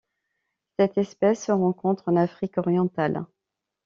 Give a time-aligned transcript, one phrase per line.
[0.79, 3.23] Cette espèce se rencontre en Afrique orientale.